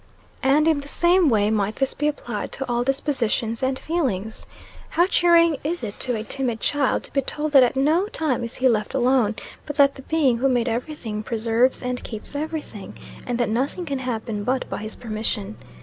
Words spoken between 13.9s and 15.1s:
happen but by his